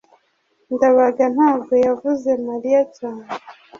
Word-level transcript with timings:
ndabaga 0.75 1.25
ntabwo 1.35 1.73
yavuze 1.85 2.29
mariya 2.47 2.81
cyane 2.97 3.27